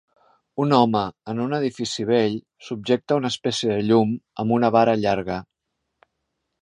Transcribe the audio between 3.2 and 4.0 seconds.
una espècie de